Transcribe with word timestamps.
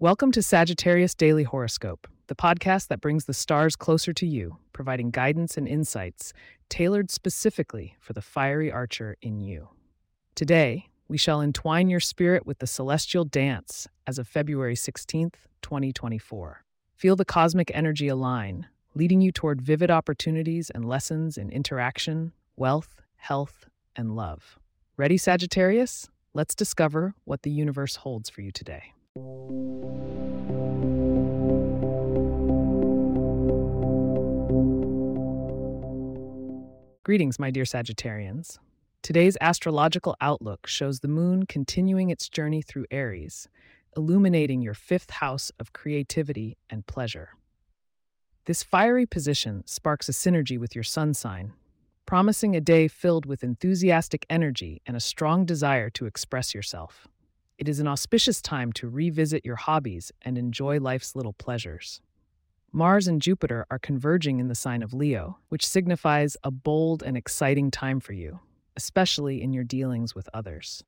Welcome 0.00 0.30
to 0.30 0.44
Sagittarius 0.44 1.12
Daily 1.12 1.42
Horoscope, 1.42 2.06
the 2.28 2.36
podcast 2.36 2.86
that 2.86 3.00
brings 3.00 3.24
the 3.24 3.34
stars 3.34 3.74
closer 3.74 4.12
to 4.12 4.26
you, 4.26 4.58
providing 4.72 5.10
guidance 5.10 5.56
and 5.56 5.66
insights 5.66 6.32
tailored 6.68 7.10
specifically 7.10 7.96
for 7.98 8.12
the 8.12 8.22
fiery 8.22 8.70
archer 8.70 9.16
in 9.22 9.40
you. 9.40 9.70
Today, 10.36 10.86
we 11.08 11.18
shall 11.18 11.40
entwine 11.40 11.90
your 11.90 11.98
spirit 11.98 12.46
with 12.46 12.60
the 12.60 12.66
celestial 12.68 13.24
dance 13.24 13.88
as 14.06 14.20
of 14.20 14.28
February 14.28 14.76
16th, 14.76 15.34
2024. 15.62 16.62
Feel 16.94 17.16
the 17.16 17.24
cosmic 17.24 17.72
energy 17.74 18.06
align, 18.06 18.68
leading 18.94 19.20
you 19.20 19.32
toward 19.32 19.60
vivid 19.60 19.90
opportunities 19.90 20.70
and 20.70 20.84
lessons 20.84 21.36
in 21.36 21.50
interaction, 21.50 22.30
wealth, 22.54 23.02
health, 23.16 23.66
and 23.96 24.14
love. 24.14 24.60
Ready, 24.96 25.16
Sagittarius? 25.16 26.08
Let's 26.34 26.54
discover 26.54 27.14
what 27.24 27.42
the 27.42 27.50
universe 27.50 27.96
holds 27.96 28.30
for 28.30 28.42
you 28.42 28.52
today. 28.52 28.92
Greetings, 37.08 37.38
my 37.38 37.50
dear 37.50 37.64
Sagittarians. 37.64 38.58
Today's 39.02 39.38
astrological 39.40 40.14
outlook 40.20 40.66
shows 40.66 41.00
the 41.00 41.08
moon 41.08 41.46
continuing 41.46 42.10
its 42.10 42.28
journey 42.28 42.60
through 42.60 42.84
Aries, 42.90 43.48
illuminating 43.96 44.60
your 44.60 44.74
fifth 44.74 45.08
house 45.08 45.50
of 45.58 45.72
creativity 45.72 46.58
and 46.68 46.86
pleasure. 46.86 47.30
This 48.44 48.62
fiery 48.62 49.06
position 49.06 49.62
sparks 49.66 50.10
a 50.10 50.12
synergy 50.12 50.58
with 50.58 50.74
your 50.74 50.84
sun 50.84 51.14
sign, 51.14 51.54
promising 52.04 52.54
a 52.54 52.60
day 52.60 52.88
filled 52.88 53.24
with 53.24 53.42
enthusiastic 53.42 54.26
energy 54.28 54.82
and 54.84 54.94
a 54.94 55.00
strong 55.00 55.46
desire 55.46 55.88
to 55.88 56.04
express 56.04 56.54
yourself. 56.54 57.08
It 57.58 57.68
is 57.68 57.80
an 57.80 57.88
auspicious 57.88 58.40
time 58.40 58.72
to 58.74 58.88
revisit 58.88 59.44
your 59.44 59.56
hobbies 59.56 60.12
and 60.22 60.38
enjoy 60.38 60.78
life's 60.78 61.16
little 61.16 61.32
pleasures. 61.32 62.00
Mars 62.70 63.08
and 63.08 63.20
Jupiter 63.20 63.66
are 63.68 63.80
converging 63.80 64.38
in 64.38 64.46
the 64.46 64.54
sign 64.54 64.80
of 64.80 64.94
Leo, 64.94 65.38
which 65.48 65.66
signifies 65.66 66.36
a 66.44 66.52
bold 66.52 67.02
and 67.02 67.16
exciting 67.16 67.72
time 67.72 67.98
for 67.98 68.12
you, 68.12 68.38
especially 68.76 69.42
in 69.42 69.52
your 69.52 69.64
dealings 69.64 70.14
with 70.14 70.28
others. 70.32 70.84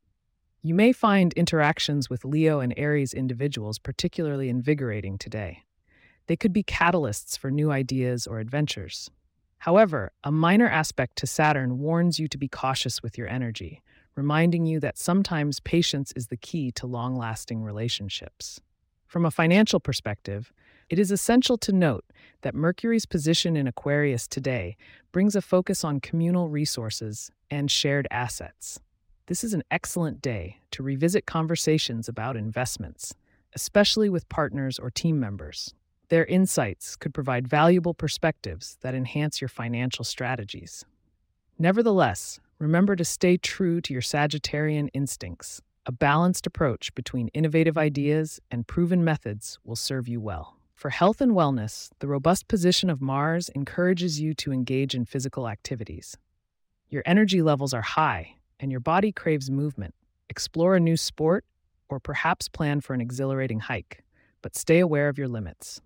You 0.63 0.77
may 0.77 0.93
find 0.93 1.33
interactions 1.33 2.09
with 2.09 2.25
Leo 2.25 2.61
and 2.61 2.73
Aries 2.77 3.15
individuals 3.15 3.81
particularly 3.81 4.49
invigorating 4.49 5.19
today. 5.19 5.65
They 6.29 6.37
could 6.37 6.53
be 6.53 6.63
catalysts 6.63 7.37
for 7.37 7.51
new 7.51 7.73
ideas 7.73 8.29
or 8.29 8.39
adventures. 8.39 9.11
However, 9.59 10.13
a 10.23 10.31
minor 10.31 10.69
aspect 10.69 11.17
to 11.17 11.27
Saturn 11.27 11.81
warns 11.81 12.21
you 12.21 12.29
to 12.29 12.39
be 12.39 12.47
cautious 12.47 13.03
with 13.03 13.19
your 13.19 13.27
energy, 13.27 13.83
reminding 14.15 14.67
you 14.67 14.81
that 14.81 14.99
sometimes 14.99 15.61
patience 15.61 16.13
is 16.17 16.27
the 16.27 16.37
key 16.37 16.71
to 16.73 16.87
long 16.87 17.17
lasting 17.17 17.63
relationships. 17.63 18.61
From 19.07 19.25
a 19.25 19.31
financial 19.31 19.81
perspective, 19.81 20.53
it 20.89 20.99
is 20.99 21.11
essential 21.11 21.57
to 21.59 21.73
note 21.73 22.05
that 22.43 22.55
Mercury's 22.55 23.07
position 23.07 23.57
in 23.57 23.67
Aquarius 23.67 24.27
today 24.27 24.77
brings 25.13 25.37
a 25.37 25.43
focus 25.43 25.85
on 25.85 26.01
communal 26.01 26.49
resources 26.49 27.31
and 27.51 27.71
shared 27.71 28.09
assets. 28.11 28.81
This 29.27 29.45
is 29.45 29.55
an 29.55 29.63
excellent 29.71 30.21
day 30.21 30.59
to 30.73 30.83
revisit 30.83 31.27
conversations 31.27 32.09
about 32.09 32.37
investments, 32.37 33.15
especially 33.55 34.09
with 34.09 34.29
partners 34.29 34.79
or 34.79 34.91
team 34.91 35.21
members. 35.21 35.75
Their 36.09 36.25
insights 36.25 36.97
could 36.97 37.15
provide 37.15 37.47
valuable 37.47 37.95
perspectives 37.95 38.77
that 38.81 38.97
enhance 38.97 39.41
your 39.41 39.49
financial 39.49 40.05
strategies. 40.05 40.85
Nevertheless, 41.57 42.41
remember 42.61 42.95
to 42.95 43.05
stay 43.05 43.39
true 43.39 43.81
to 43.81 43.93
your 43.93 44.03
Sagittarian 44.03 44.91
instincts. 44.93 45.63
A 45.87 45.93
balanced 45.93 46.47
approach 46.47 46.95
between 46.95 47.29
innovative 47.29 47.79
ideas 47.79 48.39
and 48.51 48.67
proven 48.67 49.03
methods 49.03 49.59
will 49.65 49.77
serve 49.77 50.07
you 50.07 50.21
well. 50.21 50.57
For 50.75 50.91
health 50.91 51.23
and 51.23 51.33
wellness, 51.33 51.89
the 52.01 52.07
robust 52.07 52.49
position 52.49 52.91
of 52.91 53.01
Mars 53.01 53.49
encourages 53.55 54.21
you 54.21 54.35
to 54.35 54.53
engage 54.53 54.95
in 54.95 55.07
physical 55.07 55.49
activities. 55.49 56.17
Your 56.91 57.03
energy 57.07 57.41
levels 57.41 57.73
are 57.73 57.83
high, 57.83 58.37
and 58.59 58.71
your 58.71 58.81
body 58.81 59.11
craves 59.11 59.51
movement. 59.51 59.95
Explore 60.29 60.77
a 60.77 60.81
new 60.81 60.99
sport, 60.99 61.47
or 61.89 61.99
perhaps 61.99 62.49
plan 62.49 62.83
for 62.83 62.93
an 62.93 63.01
exhilarating 63.01 63.61
hike, 63.61 64.05
but 64.43 64.55
stay 64.55 64.81
aware 64.81 65.09
of 65.09 65.17
your 65.17 65.29
limits. 65.29 65.81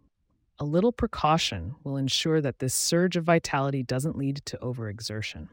A 0.59 0.65
little 0.65 0.93
precaution 0.93 1.77
will 1.85 1.97
ensure 1.97 2.41
that 2.41 2.59
this 2.59 2.75
surge 2.75 3.17
of 3.17 3.25
vitality 3.25 3.83
doesn't 3.83 4.19
lead 4.19 4.43
to 4.47 4.59
overexertion. 4.59 5.49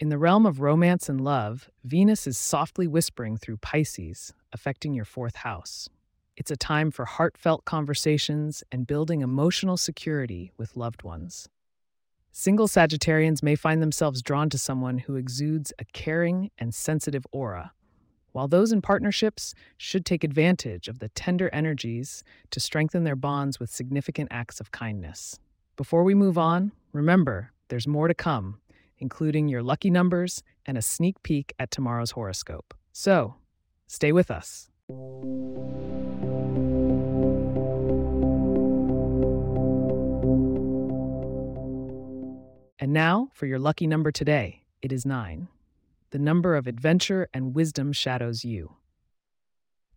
In 0.00 0.08
the 0.08 0.18
realm 0.18 0.44
of 0.44 0.60
romance 0.60 1.08
and 1.08 1.20
love, 1.20 1.70
Venus 1.84 2.26
is 2.26 2.36
softly 2.36 2.88
whispering 2.88 3.36
through 3.36 3.58
Pisces, 3.58 4.32
affecting 4.52 4.92
your 4.92 5.04
fourth 5.04 5.36
house. 5.36 5.88
It's 6.36 6.50
a 6.50 6.56
time 6.56 6.90
for 6.90 7.04
heartfelt 7.04 7.64
conversations 7.64 8.64
and 8.72 8.88
building 8.88 9.20
emotional 9.20 9.76
security 9.76 10.50
with 10.58 10.76
loved 10.76 11.04
ones. 11.04 11.48
Single 12.32 12.66
Sagittarians 12.66 13.40
may 13.40 13.54
find 13.54 13.80
themselves 13.80 14.20
drawn 14.20 14.50
to 14.50 14.58
someone 14.58 14.98
who 14.98 15.14
exudes 15.14 15.72
a 15.78 15.84
caring 15.84 16.50
and 16.58 16.74
sensitive 16.74 17.24
aura, 17.30 17.72
while 18.32 18.48
those 18.48 18.72
in 18.72 18.82
partnerships 18.82 19.54
should 19.76 20.04
take 20.04 20.24
advantage 20.24 20.88
of 20.88 20.98
the 20.98 21.10
tender 21.10 21.48
energies 21.52 22.24
to 22.50 22.58
strengthen 22.58 23.04
their 23.04 23.14
bonds 23.14 23.60
with 23.60 23.70
significant 23.70 24.26
acts 24.32 24.58
of 24.58 24.72
kindness. 24.72 25.38
Before 25.76 26.02
we 26.02 26.16
move 26.16 26.36
on, 26.36 26.72
remember 26.92 27.52
there's 27.68 27.86
more 27.86 28.08
to 28.08 28.14
come 28.14 28.58
including 28.98 29.48
your 29.48 29.62
lucky 29.62 29.90
numbers 29.90 30.42
and 30.66 30.78
a 30.78 30.82
sneak 30.82 31.22
peek 31.22 31.52
at 31.58 31.70
tomorrow's 31.70 32.12
horoscope. 32.12 32.74
So, 32.92 33.36
stay 33.86 34.12
with 34.12 34.30
us. 34.30 34.70
And 42.78 42.92
now 42.92 43.30
for 43.32 43.46
your 43.46 43.58
lucky 43.58 43.86
number 43.86 44.12
today. 44.12 44.64
It 44.82 44.92
is 44.92 45.06
nine. 45.06 45.48
The 46.10 46.18
number 46.18 46.54
of 46.54 46.66
adventure 46.66 47.28
and 47.32 47.54
wisdom 47.54 47.94
shadows 47.94 48.44
you. 48.44 48.76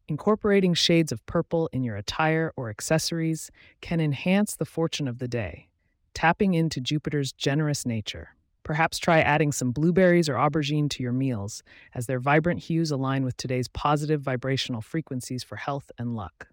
Incorporating 0.08 0.74
shades 0.74 1.12
of 1.12 1.26
purple 1.26 1.70
in 1.74 1.84
your 1.84 1.98
attire 1.98 2.54
or 2.56 2.70
accessories 2.70 3.52
can 3.82 4.00
enhance 4.00 4.56
the 4.56 4.64
fortune 4.64 5.10
of 5.10 5.20
the 5.20 5.28
day, 5.28 5.68
tapping 6.14 6.54
into 6.54 6.80
Jupiter's 6.80 7.34
generous 7.34 7.86
nature. 7.86 8.37
Perhaps 8.68 9.00
try 9.00 9.22
adding 9.22 9.54
some 9.54 9.72
blueberries 9.72 10.28
or 10.28 10.34
aubergine 10.34 10.90
to 10.90 11.02
your 11.02 11.14
meals, 11.14 11.64
as 11.96 12.06
their 12.06 12.20
vibrant 12.20 12.60
hues 12.60 12.92
align 12.92 13.24
with 13.24 13.38
today's 13.38 13.70
positive 13.70 14.20
vibrational 14.20 14.82
frequencies 14.82 15.42
for 15.42 15.56
health 15.56 15.90
and 15.98 16.18
luck. 16.18 16.50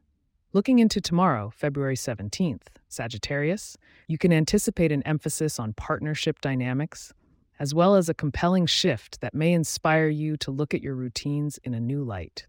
Looking 0.52 0.78
into 0.78 1.00
tomorrow, 1.00 1.50
February 1.52 1.96
17th, 1.96 2.68
Sagittarius, 2.88 3.76
you 4.06 4.16
can 4.16 4.32
anticipate 4.32 4.92
an 4.92 5.02
emphasis 5.02 5.58
on 5.58 5.72
partnership 5.72 6.40
dynamics, 6.40 7.12
as 7.58 7.74
well 7.74 7.96
as 7.96 8.08
a 8.08 8.14
compelling 8.14 8.66
shift 8.66 9.20
that 9.20 9.34
may 9.34 9.52
inspire 9.52 10.06
you 10.06 10.36
to 10.36 10.52
look 10.52 10.72
at 10.72 10.82
your 10.82 10.94
routines 10.94 11.58
in 11.64 11.74
a 11.74 11.80
new 11.80 12.04
light. 12.04 12.46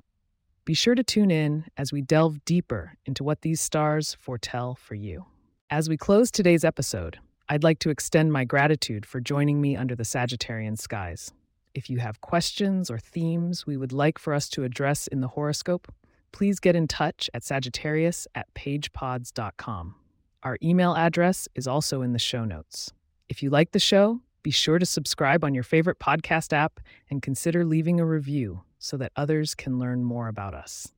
Be 0.64 0.76
sure 0.76 0.94
to 0.94 1.03
tune 1.03 1.32
in 1.32 1.66
as 1.76 1.92
we 1.92 2.03
delve 2.03 2.46
deeper 2.46 2.94
into 3.08 3.24
what 3.24 3.42
these 3.42 3.62
stars 3.62 4.16
foretell 4.20 4.76
for 4.76 4.94
you. 4.94 5.26
As 5.72 5.90
we 5.90 5.97
close 5.97 6.30
today's 6.30 6.64
episode, 6.64 7.18
I'd 7.48 7.64
like 7.64 7.78
to 7.80 7.92
extend 7.92 8.34
my 8.34 8.44
gratitude 8.44 9.06
for 9.06 9.22
joining 9.22 9.62
me 9.62 9.76
under 9.76 9.96
the 9.96 10.04
Sagittarian 10.04 10.80
skies. 10.80 11.32
If 11.76 11.92
you 11.92 12.00
have 12.00 12.22
questions 12.22 12.90
or 12.90 12.98
themes 12.98 13.68
we 13.68 13.78
would 13.78 13.94
like 13.94 14.18
for 14.18 14.34
us 14.34 14.50
to 14.50 14.64
address 14.64 15.06
in 15.06 15.22
the 15.22 15.28
horoscope, 15.28 15.94
please 16.32 16.60
get 16.60 16.76
in 16.76 16.88
touch 16.88 17.30
at 17.36 17.44
Sagittarius 17.44 18.28
at 18.34 18.52
pagepods.com. 18.56 19.96
Our 20.42 20.58
email 20.64 20.96
address 20.96 21.47
is 21.53 21.68
also 21.68 22.02
in 22.02 22.14
the 22.14 22.20
show 22.20 22.46
notes. 22.46 22.92
If 23.30 23.44
you 23.44 23.52
like 23.52 23.74
the 23.74 23.80
show, 23.80 24.22
be 24.41 24.50
sure 24.50 24.80
to 24.80 24.86
subscribe 24.86 25.44
on 25.44 25.53
your 25.53 25.64
favorite 25.64 26.00
podcast 26.00 26.52
app 26.52 26.80
and 27.12 27.22
consider 27.22 27.64
leaving 27.64 28.00
a 28.00 28.06
review 28.06 28.64
so 28.80 28.98
that 28.98 29.12
others 29.16 29.53
can 29.53 29.78
learn 29.78 30.03
more 30.03 30.28
about 30.28 30.56
us. 30.56 30.94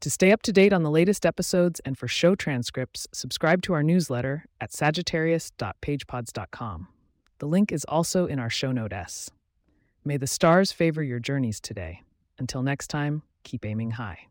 To 0.00 0.08
stay 0.08 0.32
up 0.32 0.40
to 0.42 0.52
date 0.52 0.72
on 0.72 0.82
the 0.82 0.90
latest 0.90 1.26
episodes 1.26 1.80
and 1.84 1.98
for 1.98 2.08
show 2.08 2.34
transcripts, 2.34 3.06
subscribe 3.12 3.60
to 3.62 3.74
our 3.74 3.82
newsletter 3.82 4.46
at 4.58 4.72
sagittarius.pagepods.com. 4.72 6.88
The 7.38 7.46
link 7.46 7.70
is 7.70 7.84
also 7.84 8.24
in 8.24 8.38
our 8.38 8.48
show 8.48 8.72
note 8.72 8.94
S. 8.94 9.30
May 10.02 10.16
the 10.16 10.26
stars 10.26 10.72
favor 10.72 11.02
your 11.02 11.18
journeys 11.18 11.60
today. 11.60 12.00
Until 12.38 12.62
next 12.62 12.88
time, 12.88 13.24
keep 13.44 13.66
aiming 13.66 13.90
high. 13.92 14.29